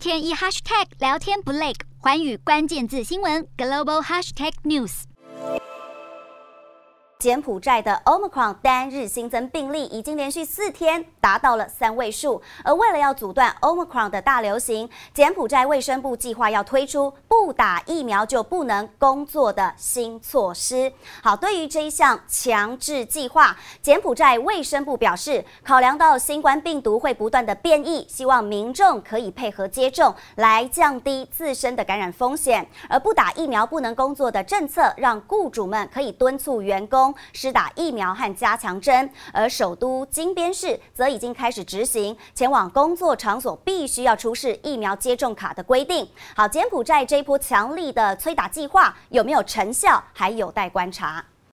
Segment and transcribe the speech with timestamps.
[0.00, 5.02] 天一 hashtag 聊天不累，寰宇关键字新闻 global hashtag news。
[7.18, 17.12] 柬埔寨的 Omicron 单日新增病例已经连续四天达到了三位数，而为了要阻断 Omicron 的大流行，柬埔寨卫生部计划要推出
[17.42, 20.92] 不打疫苗就不能工作的新措施。
[21.22, 32.68] 好，对于这一项强制计划，柬埔寨卫生部表示，考量到新冠病毒会不断的变异，希望民众可以配合接种来降低自身的感染风险。
[32.90, 37.14] 而不打疫苗不能工作的政策，让雇主们可以敦促员工。
[37.32, 46.06] 施打疫苗和加强针，而首都金边市则已经开始执行前往工作场所必须要出示疫苗接种卡的规定。
[46.36, 51.24] 好，柬埔寨这波强力的催打计划有没有成效，还有待观察。